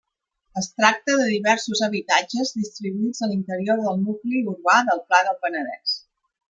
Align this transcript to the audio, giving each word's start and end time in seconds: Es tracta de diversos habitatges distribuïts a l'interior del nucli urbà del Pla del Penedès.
Es 0.61 0.69
tracta 0.79 1.17
de 1.19 1.27
diversos 1.31 1.83
habitatges 1.89 2.55
distribuïts 2.61 3.23
a 3.27 3.31
l'interior 3.33 3.85
del 3.85 4.03
nucli 4.09 4.43
urbà 4.55 4.81
del 4.89 5.07
Pla 5.11 5.25
del 5.29 5.43
Penedès. 5.45 5.99